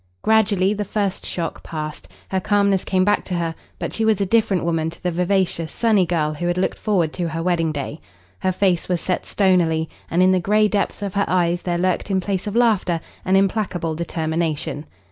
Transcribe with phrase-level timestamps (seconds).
[0.23, 2.07] Gradually the first shock passed.
[2.29, 5.71] Her calmness came back to her, but she was a different woman to the vivacious,
[5.71, 8.01] sunny girl who had looked forward to her wedding day.
[8.39, 12.09] Her face was set stonily, and in the grey depths of her eyes there lurked
[12.09, 14.87] in place of laughter an implacable determination.